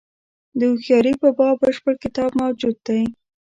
د 0.57 0.59
هوښیاري 0.71 1.13
په 1.21 1.29
باب 1.37 1.55
بشپړ 1.61 1.93
کتاب 2.03 2.29
موجود 2.41 2.75
دی. 2.87 3.01